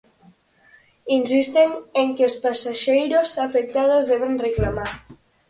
[1.19, 1.69] Insisten
[2.01, 4.91] en que os pasaxeiros afectados deben reclamar.